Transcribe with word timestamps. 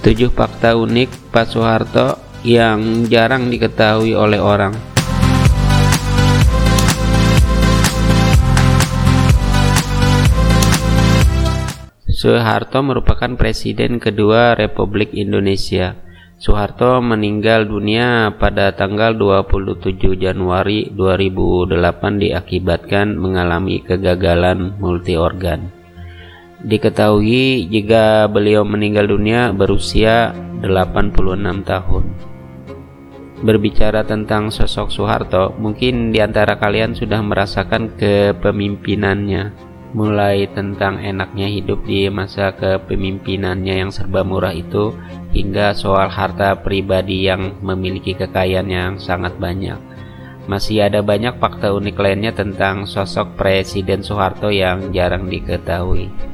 7 0.00 0.32
fakta 0.32 0.80
unik 0.80 1.28
Pak 1.28 1.44
Soeharto 1.52 2.16
yang 2.40 3.04
jarang 3.04 3.52
diketahui 3.52 4.16
oleh 4.16 4.40
orang. 4.40 4.72
Soeharto 12.08 12.80
merupakan 12.80 13.36
presiden 13.36 14.00
kedua 14.00 14.56
Republik 14.56 15.12
Indonesia. 15.12 16.00
Soeharto 16.40 17.04
meninggal 17.04 17.68
dunia 17.68 18.40
pada 18.40 18.72
tanggal 18.72 19.12
27 19.12 20.16
Januari 20.16 20.88
2008 20.96 21.76
diakibatkan 22.16 23.20
mengalami 23.20 23.84
kegagalan 23.84 24.80
multi 24.80 25.20
organ. 25.20 25.79
Diketahui 26.60 27.72
jika 27.72 28.28
beliau 28.28 28.68
meninggal 28.68 29.08
dunia 29.08 29.48
berusia 29.48 30.36
86 30.60 31.16
tahun. 31.64 32.04
Berbicara 33.40 34.04
tentang 34.04 34.52
sosok 34.52 34.92
Soeharto, 34.92 35.56
mungkin 35.56 36.12
di 36.12 36.20
antara 36.20 36.60
kalian 36.60 36.92
sudah 36.92 37.24
merasakan 37.24 37.96
kepemimpinannya, 37.96 39.56
mulai 39.96 40.52
tentang 40.52 41.00
enaknya 41.00 41.48
hidup 41.48 41.80
di 41.88 42.12
masa 42.12 42.52
kepemimpinannya 42.52 43.80
yang 43.80 43.88
serba 43.88 44.20
murah 44.20 44.52
itu, 44.52 44.92
hingga 45.32 45.72
soal 45.72 46.12
harta 46.12 46.60
pribadi 46.60 47.24
yang 47.24 47.56
memiliki 47.64 48.12
kekayaan 48.12 48.68
yang 48.68 48.92
sangat 49.00 49.32
banyak. 49.40 49.80
Masih 50.44 50.84
ada 50.84 51.00
banyak 51.00 51.40
fakta 51.40 51.72
unik 51.72 51.96
lainnya 51.96 52.36
tentang 52.36 52.84
sosok 52.84 53.40
Presiden 53.40 54.04
Soeharto 54.04 54.52
yang 54.52 54.92
jarang 54.92 55.24
diketahui 55.32 56.30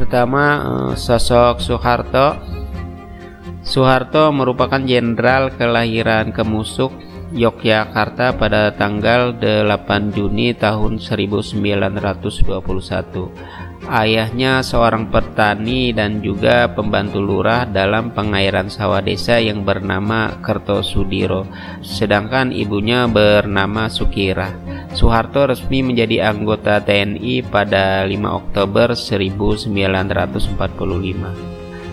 pertama 0.00 0.44
eh, 0.64 0.96
sosok 0.96 1.60
Soeharto 1.60 2.40
Soeharto 3.60 4.32
merupakan 4.32 4.80
jenderal 4.80 5.52
kelahiran 5.54 6.32
Kemusuk, 6.32 6.96
Yogyakarta 7.30 8.34
pada 8.34 8.74
tanggal 8.74 9.36
8 9.36 10.16
Juni 10.16 10.56
tahun 10.56 10.98
1921. 10.98 13.86
Ayahnya 13.86 14.64
seorang 14.64 15.12
petani 15.12 15.92
dan 15.94 16.24
juga 16.24 16.72
pembantu 16.72 17.20
lurah 17.22 17.68
dalam 17.68 18.16
pengairan 18.16 18.72
sawah 18.72 19.04
desa 19.04 19.38
yang 19.38 19.62
bernama 19.62 20.40
Kertosudiro, 20.42 21.46
sedangkan 21.84 22.50
ibunya 22.50 23.06
bernama 23.06 23.86
Sukira. 23.92 24.79
Soeharto 24.90 25.46
resmi 25.46 25.86
menjadi 25.86 26.26
anggota 26.26 26.82
TNI 26.82 27.46
pada 27.46 28.02
5 28.02 28.10
Oktober 28.26 28.98
1945. 28.98 29.70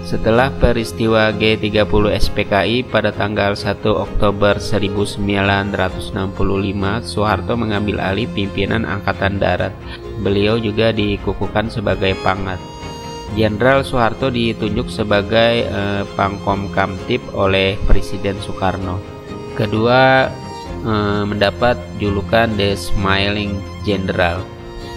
Setelah 0.07 0.49
peristiwa 0.55 1.35
G30 1.35 1.83
SPKI 2.15 2.87
pada 2.87 3.11
tanggal 3.11 3.53
1 3.53 3.83
Oktober 3.85 4.55
1965, 4.57 6.31
Soeharto 7.03 7.53
mengambil 7.59 7.99
alih 8.01 8.25
pimpinan 8.31 8.87
Angkatan 8.87 9.35
Darat. 9.37 9.75
Beliau 10.23 10.57
juga 10.57 10.95
dikukuhkan 10.95 11.67
sebagai 11.69 12.15
pangat. 12.25 12.57
Jenderal 13.35 13.83
Soeharto 13.83 14.31
ditunjuk 14.31 14.87
sebagai 14.89 15.67
eh, 15.67 16.03
Pangkom 16.15 16.71
Kamtip 16.71 17.21
oleh 17.35 17.75
Presiden 17.85 18.39
Soekarno. 18.39 18.97
Kedua, 19.59 20.31
Eh, 20.87 21.23
mendapat 21.27 21.75
julukan 21.99 22.47
The 22.55 22.71
Smiling 22.79 23.59
General. 23.83 24.39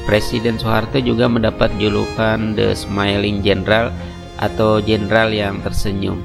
Presiden 0.06 0.54
Soeharto 0.54 1.02
juga 1.02 1.26
mendapat 1.26 1.66
julukan 1.82 2.54
The 2.54 2.78
Smiling 2.78 3.42
General 3.42 3.90
atau 4.38 4.78
Jenderal 4.78 5.34
yang 5.34 5.58
tersenyum. 5.66 6.22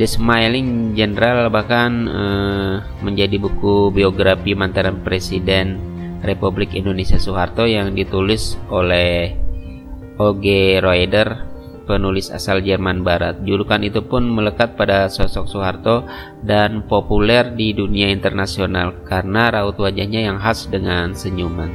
The 0.00 0.08
Smiling 0.08 0.96
General 0.96 1.52
bahkan 1.52 2.08
uh, 2.08 2.74
menjadi 3.04 3.36
buku 3.36 3.92
biografi 3.92 4.56
mantan 4.56 5.04
Presiden 5.04 5.76
Republik 6.24 6.72
Indonesia 6.72 7.20
Soeharto 7.20 7.68
yang 7.68 7.92
ditulis 7.92 8.56
oleh 8.72 9.36
O.G. 10.16 10.78
Roeder 10.80 11.47
penulis 11.88 12.28
asal 12.28 12.60
Jerman 12.60 13.00
Barat. 13.00 13.40
Julukan 13.40 13.80
itu 13.80 14.04
pun 14.04 14.28
melekat 14.28 14.76
pada 14.76 15.08
sosok 15.08 15.48
Soeharto 15.48 16.04
dan 16.44 16.84
populer 16.84 17.48
di 17.56 17.72
dunia 17.72 18.12
internasional 18.12 18.92
karena 19.08 19.48
raut 19.48 19.80
wajahnya 19.80 20.28
yang 20.28 20.36
khas 20.36 20.68
dengan 20.68 21.16
senyuman. 21.16 21.72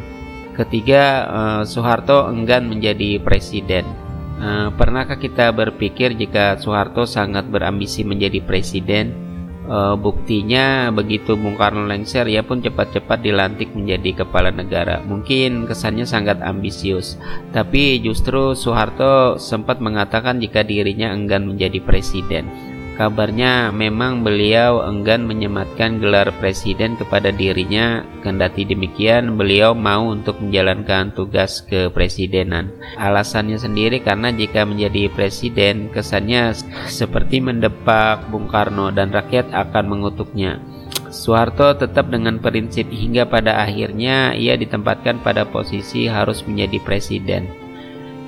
Ketiga, 0.53 1.03
eh, 1.25 1.61
Soeharto 1.65 2.29
enggan 2.29 2.69
menjadi 2.69 3.17
presiden. 3.17 3.89
Eh, 4.37 4.69
pernahkah 4.77 5.17
kita 5.17 5.49
berpikir 5.49 6.13
jika 6.13 6.61
Soeharto 6.61 7.09
sangat 7.09 7.49
berambisi 7.49 8.05
menjadi 8.05 8.37
presiden? 8.45 9.32
E, 9.63 9.77
buktinya 9.95 10.91
begitu 10.91 11.39
Bung 11.39 11.55
Karno 11.55 11.87
lengser 11.87 12.27
ia 12.27 12.43
pun 12.43 12.59
cepat-cepat 12.59 13.23
dilantik 13.23 13.71
menjadi 13.71 14.25
kepala 14.25 14.51
negara. 14.51 14.99
Mungkin 15.03 15.69
kesannya 15.69 16.03
sangat 16.03 16.43
ambisius, 16.43 17.15
tapi 17.55 18.03
justru 18.03 18.55
Soeharto 18.57 19.39
sempat 19.39 19.79
mengatakan 19.79 20.43
jika 20.43 20.67
dirinya 20.67 21.15
enggan 21.15 21.47
menjadi 21.47 21.79
presiden. 21.79 22.72
Kabarnya 22.93 23.73
memang 23.73 24.21
beliau 24.21 24.85
enggan 24.85 25.25
menyematkan 25.25 25.97
gelar 25.97 26.29
presiden 26.37 26.93
kepada 26.93 27.33
dirinya, 27.33 28.05
kendati 28.21 28.69
demikian 28.69 29.33
beliau 29.33 29.73
mau 29.73 30.13
untuk 30.13 30.37
menjalankan 30.37 31.09
tugas 31.17 31.65
kepresidenan. 31.65 32.69
Alasannya 33.01 33.57
sendiri 33.57 33.97
karena 33.97 34.29
jika 34.29 34.61
menjadi 34.61 35.09
presiden 35.09 35.89
kesannya 35.89 36.53
seperti 36.85 37.41
mendepak 37.41 38.29
Bung 38.29 38.45
Karno 38.45 38.93
dan 38.93 39.09
rakyat 39.09 39.49
akan 39.49 39.85
mengutuknya. 39.89 40.61
Soeharto 41.09 41.73
tetap 41.73 42.13
dengan 42.13 42.37
prinsip 42.37 42.93
hingga 42.93 43.25
pada 43.25 43.57
akhirnya 43.57 44.37
ia 44.37 44.53
ditempatkan 44.53 45.21
pada 45.25 45.49
posisi 45.49 46.05
harus 46.05 46.45
menjadi 46.45 46.77
presiden. 46.85 47.62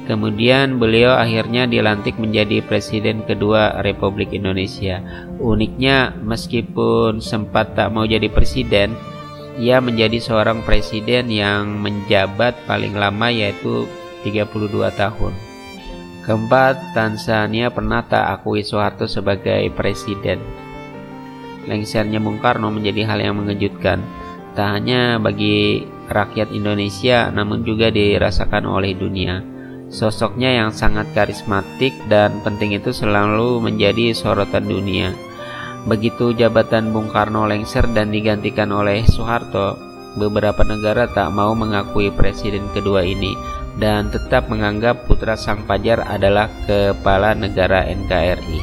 Kemudian 0.05 0.77
beliau 0.77 1.17
akhirnya 1.17 1.65
dilantik 1.65 2.21
menjadi 2.21 2.61
presiden 2.61 3.25
kedua 3.25 3.81
Republik 3.81 4.37
Indonesia. 4.37 5.01
Uniknya, 5.41 6.13
meskipun 6.21 7.25
sempat 7.25 7.73
tak 7.73 7.89
mau 7.89 8.05
jadi 8.05 8.29
presiden, 8.29 8.93
ia 9.57 9.81
menjadi 9.81 10.21
seorang 10.21 10.61
presiden 10.61 11.33
yang 11.33 11.81
menjabat 11.81 12.53
paling 12.69 12.93
lama 12.93 13.33
yaitu 13.33 13.89
32 14.21 14.93
tahun. 14.93 15.33
Keempat, 16.21 16.93
Tanzania 16.93 17.73
pernah 17.73 18.05
tak 18.05 18.29
akui 18.29 18.61
Soeharto 18.61 19.09
sebagai 19.09 19.65
presiden. 19.73 20.37
Lengsernya 21.65 22.21
Bung 22.21 22.37
Karno 22.37 22.69
menjadi 22.69 23.09
hal 23.09 23.25
yang 23.25 23.41
mengejutkan, 23.41 24.05
tak 24.53 24.69
hanya 24.69 25.17
bagi 25.17 25.85
rakyat 26.13 26.53
Indonesia 26.53 27.33
namun 27.33 27.65
juga 27.65 27.89
dirasakan 27.89 28.69
oleh 28.69 28.93
dunia. 28.93 29.54
Sosoknya 29.85 30.49
yang 30.49 30.73
sangat 30.73 31.13
karismatik 31.13 31.93
dan 32.09 32.41
penting 32.41 32.73
itu 32.73 32.89
selalu 32.89 33.61
menjadi 33.61 34.17
sorotan 34.17 34.65
dunia. 34.65 35.13
Begitu 35.85 36.33
jabatan 36.33 36.89
Bung 36.89 37.13
Karno 37.13 37.45
lengser 37.45 37.85
dan 37.93 38.09
digantikan 38.09 38.73
oleh 38.73 39.05
Soeharto, 39.05 39.77
beberapa 40.17 40.65
negara 40.65 41.05
tak 41.05 41.29
mau 41.29 41.53
mengakui 41.53 42.09
presiden 42.09 42.65
kedua 42.73 43.05
ini 43.05 43.37
dan 43.77 44.09
tetap 44.09 44.49
menganggap 44.49 45.05
putra 45.05 45.37
sang 45.37 45.67
pajar 45.69 46.01
adalah 46.01 46.49
kepala 46.65 47.37
negara 47.37 47.85
NKRI. 47.85 48.59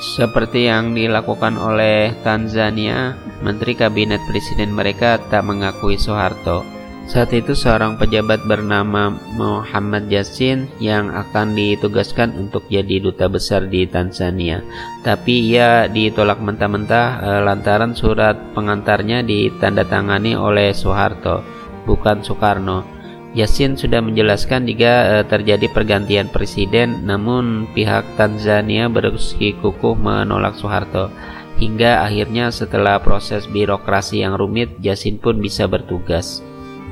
Seperti 0.00 0.68
yang 0.68 0.92
dilakukan 0.92 1.56
oleh 1.56 2.12
Tanzania, 2.20 3.16
Menteri 3.40 3.76
Kabinet 3.76 4.20
Presiden 4.28 4.72
mereka 4.72 5.16
tak 5.32 5.44
mengakui 5.44 5.96
Soeharto 5.96 6.79
saat 7.10 7.34
itu 7.34 7.58
seorang 7.58 7.98
pejabat 7.98 8.46
bernama 8.46 9.10
Muhammad 9.34 10.06
Yasin 10.06 10.70
yang 10.78 11.10
akan 11.10 11.58
ditugaskan 11.58 12.30
untuk 12.38 12.62
jadi 12.70 13.02
duta 13.02 13.26
besar 13.26 13.66
di 13.66 13.82
Tanzania. 13.82 14.62
Tapi 15.02 15.50
ia 15.50 15.90
ditolak 15.90 16.38
mentah-mentah 16.38 17.08
e, 17.18 17.30
lantaran 17.42 17.98
surat 17.98 18.38
pengantarnya 18.54 19.26
ditandatangani 19.26 20.38
oleh 20.38 20.70
Soeharto, 20.70 21.42
bukan 21.82 22.22
Soekarno. 22.22 22.86
Yasin 23.34 23.74
sudah 23.74 23.98
menjelaskan 23.98 24.70
jika 24.70 24.94
e, 25.10 25.14
terjadi 25.26 25.66
pergantian 25.66 26.30
presiden, 26.30 27.10
namun 27.10 27.66
pihak 27.74 28.06
Tanzania 28.14 28.86
bersikukuh 28.86 29.98
menolak 29.98 30.54
Soeharto. 30.54 31.10
Hingga 31.58 32.06
akhirnya 32.06 32.54
setelah 32.54 33.02
proses 33.02 33.50
birokrasi 33.50 34.22
yang 34.22 34.38
rumit, 34.38 34.78
Yasin 34.78 35.18
pun 35.18 35.42
bisa 35.42 35.66
bertugas. 35.66 36.46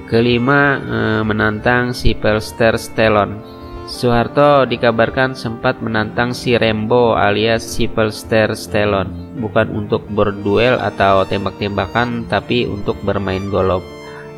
Kelima, 0.08 0.80
eh, 0.80 1.22
menantang 1.22 1.92
si 1.92 2.16
Sylvester 2.16 2.80
Stallone. 2.80 3.44
Soeharto 3.88 4.64
dikabarkan 4.64 5.36
sempat 5.36 5.80
menantang 5.84 6.32
si 6.32 6.56
Rembo 6.56 7.12
alias 7.16 7.64
Sylvester 7.64 8.56
Stallone, 8.56 9.36
bukan 9.40 9.68
untuk 9.72 10.08
berduel 10.08 10.80
atau 10.80 11.28
tembak-tembakan, 11.28 12.24
tapi 12.28 12.64
untuk 12.64 12.96
bermain 13.04 13.52
golf. 13.52 13.84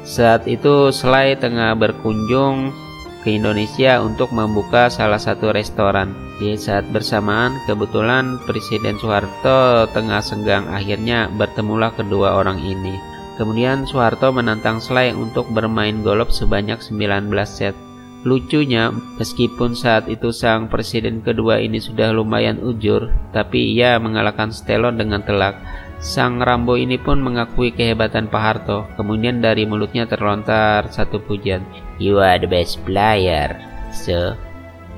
Saat 0.02 0.50
itu 0.50 0.90
Sly 0.90 1.38
tengah 1.38 1.78
berkunjung 1.78 2.74
ke 3.22 3.38
Indonesia 3.38 4.02
untuk 4.02 4.34
membuka 4.34 4.90
salah 4.90 5.22
satu 5.22 5.54
restoran. 5.54 6.14
Di 6.42 6.58
saat 6.58 6.88
bersamaan, 6.90 7.58
kebetulan 7.70 8.42
Presiden 8.42 8.98
Soeharto 8.98 9.86
tengah 9.94 10.18
senggang 10.18 10.66
akhirnya 10.66 11.30
bertemulah 11.30 11.94
kedua 11.94 12.38
orang 12.38 12.58
ini. 12.58 13.09
Kemudian 13.40 13.88
Soeharto 13.88 14.36
menantang 14.36 14.84
Slay 14.84 15.16
untuk 15.16 15.48
bermain 15.48 16.04
golf 16.04 16.28
sebanyak 16.28 16.76
19 16.76 17.32
set. 17.48 17.72
Lucunya, 18.20 18.92
meskipun 19.16 19.72
saat 19.72 20.12
itu 20.12 20.28
sang 20.28 20.68
presiden 20.68 21.24
kedua 21.24 21.56
ini 21.56 21.80
sudah 21.80 22.12
lumayan 22.12 22.60
ujur, 22.60 23.08
tapi 23.32 23.72
ia 23.72 23.96
mengalahkan 23.96 24.52
Stelon 24.52 25.00
dengan 25.00 25.24
telak. 25.24 25.56
Sang 26.04 26.36
Rambo 26.36 26.76
ini 26.76 27.00
pun 27.00 27.24
mengakui 27.24 27.72
kehebatan 27.72 28.28
Pak 28.28 28.42
Harto. 28.44 28.84
Kemudian 29.00 29.40
dari 29.40 29.64
mulutnya 29.64 30.04
terlontar 30.04 30.92
satu 30.92 31.24
pujian, 31.24 31.64
"You 31.96 32.20
are 32.20 32.36
the 32.36 32.48
best 32.48 32.76
player." 32.84 33.56
So, 33.88 34.36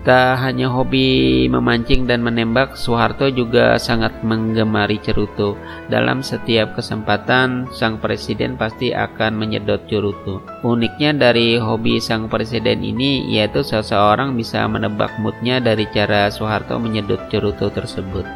Tak 0.02 0.42
hanya 0.42 0.66
hobi 0.66 1.46
memancing 1.46 2.10
dan 2.10 2.26
menembak, 2.26 2.74
Soeharto 2.74 3.30
juga 3.30 3.78
sangat 3.78 4.26
menggemari 4.26 4.98
cerutu. 4.98 5.54
Dalam 5.86 6.26
setiap 6.26 6.74
kesempatan, 6.74 7.70
sang 7.70 8.02
presiden 8.02 8.58
pasti 8.58 8.90
akan 8.90 9.38
menyedot 9.38 9.86
cerutu. 9.86 10.42
Uniknya 10.66 11.14
dari 11.14 11.54
hobi 11.54 12.02
sang 12.02 12.26
presiden 12.26 12.82
ini, 12.82 13.30
yaitu 13.30 13.62
seseorang 13.62 14.34
bisa 14.34 14.66
menebak 14.66 15.22
moodnya 15.22 15.62
dari 15.62 15.86
cara 15.94 16.26
Soeharto 16.34 16.82
menyedot 16.82 17.22
cerutu 17.30 17.70
tersebut. 17.70 18.26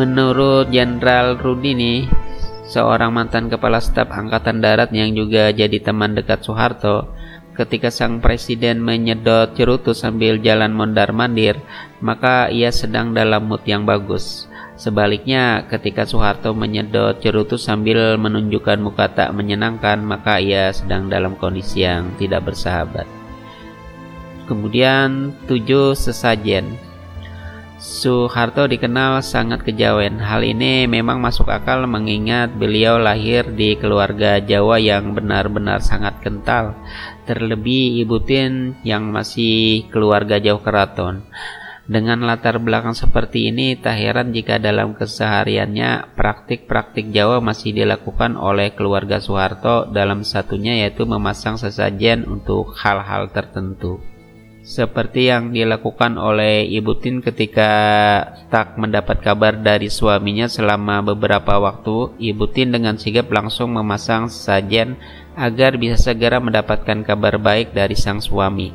Menurut 0.00 0.72
Jenderal 0.72 1.36
Rudini, 1.36 2.08
seorang 2.64 3.12
mantan 3.12 3.52
kepala 3.52 3.76
staf 3.76 4.08
Angkatan 4.08 4.64
Darat 4.64 4.88
yang 4.88 5.12
juga 5.12 5.52
jadi 5.52 5.84
teman 5.84 6.16
dekat 6.16 6.48
Soeharto, 6.48 7.12
Ketika 7.54 7.86
sang 7.86 8.18
presiden 8.18 8.82
menyedot 8.82 9.54
cerutu 9.54 9.94
sambil 9.94 10.42
jalan 10.42 10.74
mondar-mandir, 10.74 11.62
maka 12.02 12.50
ia 12.50 12.74
sedang 12.74 13.14
dalam 13.14 13.46
mood 13.46 13.62
yang 13.62 13.86
bagus. 13.86 14.50
Sebaliknya, 14.74 15.62
ketika 15.70 16.02
Soeharto 16.02 16.50
menyedot 16.50 17.22
cerutu 17.22 17.54
sambil 17.54 18.18
menunjukkan 18.18 18.82
muka 18.82 19.06
tak 19.06 19.30
menyenangkan, 19.30 20.02
maka 20.02 20.42
ia 20.42 20.74
sedang 20.74 21.06
dalam 21.06 21.38
kondisi 21.38 21.86
yang 21.86 22.10
tidak 22.18 22.50
bersahabat. 22.50 23.06
Kemudian, 24.50 25.30
tujuh 25.46 25.94
sesajen. 25.94 26.74
Soeharto 27.84 28.64
dikenal 28.64 29.20
sangat 29.20 29.60
kejawen. 29.60 30.16
Hal 30.16 30.40
ini 30.40 30.88
memang 30.88 31.20
masuk 31.20 31.52
akal 31.52 31.84
mengingat 31.84 32.56
beliau 32.56 32.96
lahir 32.96 33.44
di 33.52 33.76
keluarga 33.76 34.40
Jawa 34.40 34.80
yang 34.80 35.12
benar-benar 35.12 35.84
sangat 35.84 36.16
kental. 36.24 36.80
Terlebih 37.28 38.00
Ibu 38.00 38.24
Tin 38.24 38.80
yang 38.88 39.12
masih 39.12 39.84
keluarga 39.92 40.40
jauh 40.40 40.64
keraton. 40.64 41.28
Dengan 41.84 42.24
latar 42.24 42.56
belakang 42.56 42.96
seperti 42.96 43.52
ini, 43.52 43.76
tak 43.76 44.00
heran 44.00 44.32
jika 44.32 44.56
dalam 44.56 44.96
kesehariannya 44.96 46.16
praktik-praktik 46.16 47.12
Jawa 47.12 47.44
masih 47.44 47.76
dilakukan 47.76 48.40
oleh 48.40 48.72
keluarga 48.72 49.20
Soeharto 49.20 49.92
dalam 49.92 50.24
satunya 50.24 50.88
yaitu 50.88 51.04
memasang 51.04 51.60
sesajen 51.60 52.24
untuk 52.24 52.72
hal-hal 52.80 53.28
tertentu 53.28 54.13
seperti 54.64 55.28
yang 55.28 55.52
dilakukan 55.52 56.16
oleh 56.16 56.64
Ibu 56.64 56.96
Tin 56.96 57.20
ketika 57.20 57.68
tak 58.48 58.80
mendapat 58.80 59.20
kabar 59.20 59.52
dari 59.60 59.92
suaminya 59.92 60.48
selama 60.48 61.04
beberapa 61.04 61.60
waktu, 61.60 62.16
Ibu 62.16 62.48
Tin 62.48 62.72
dengan 62.72 62.96
sigap 62.96 63.28
langsung 63.28 63.76
memasang 63.76 64.32
sajen 64.32 64.96
agar 65.36 65.76
bisa 65.76 66.00
segera 66.00 66.40
mendapatkan 66.40 67.04
kabar 67.04 67.36
baik 67.36 67.76
dari 67.76 67.92
sang 67.92 68.24
suami. 68.24 68.72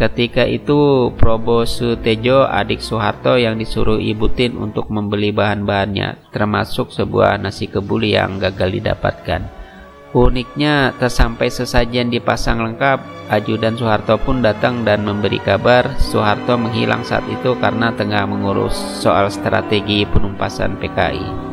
Ketika 0.00 0.48
itu, 0.48 1.12
Probo 1.12 1.68
Sutejo, 1.68 2.48
adik 2.48 2.80
Soeharto 2.80 3.36
yang 3.36 3.60
disuruh 3.60 4.00
Ibu 4.00 4.32
Tin 4.32 4.56
untuk 4.56 4.88
membeli 4.88 5.28
bahan-bahannya, 5.28 6.32
termasuk 6.32 6.88
sebuah 6.88 7.36
nasi 7.36 7.68
kebuli 7.68 8.16
yang 8.16 8.40
gagal 8.40 8.80
didapatkan. 8.80 9.59
Uniknya, 10.10 10.90
tak 10.98 11.14
sampai 11.14 11.54
sesajen 11.54 12.10
dipasang 12.10 12.58
lengkap, 12.58 13.30
ajudan 13.30 13.78
Soeharto 13.78 14.18
pun 14.18 14.42
datang 14.42 14.82
dan 14.82 15.06
memberi 15.06 15.38
kabar 15.38 15.86
Soeharto 16.02 16.58
menghilang 16.58 17.06
saat 17.06 17.22
itu 17.30 17.54
karena 17.62 17.94
tengah 17.94 18.26
mengurus 18.26 18.74
soal 18.74 19.30
strategi 19.30 20.02
penumpasan 20.02 20.82
PKI. 20.82 21.49